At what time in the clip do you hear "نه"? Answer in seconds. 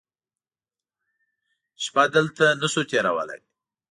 2.61-2.67